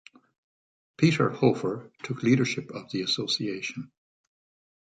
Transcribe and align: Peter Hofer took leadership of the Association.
Peter 0.97 1.29
Hofer 1.29 1.91
took 2.01 2.23
leadership 2.23 2.71
of 2.71 2.89
the 2.89 3.03
Association. 3.03 3.91